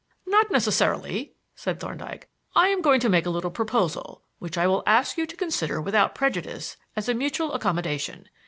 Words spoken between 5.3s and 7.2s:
consider without prejudice as a